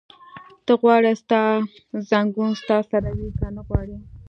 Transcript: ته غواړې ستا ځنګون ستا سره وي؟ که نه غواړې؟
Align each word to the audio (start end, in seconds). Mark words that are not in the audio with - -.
ته 0.65 0.73
غواړې 0.81 1.11
ستا 1.21 1.41
ځنګون 2.09 2.51
ستا 2.61 2.77
سره 2.91 3.09
وي؟ 3.17 3.29
که 3.37 3.47
نه 3.55 3.61
غواړې؟ 3.67 3.97